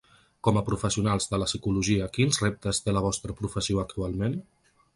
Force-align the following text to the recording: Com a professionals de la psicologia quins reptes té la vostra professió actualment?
Com 0.45 0.55
a 0.59 0.61
professionals 0.69 1.27
de 1.33 1.39
la 1.41 1.49
psicologia 1.49 2.07
quins 2.17 2.41
reptes 2.45 2.81
té 2.87 2.97
la 2.99 3.05
vostra 3.09 3.39
professió 3.43 3.85
actualment? 3.87 4.39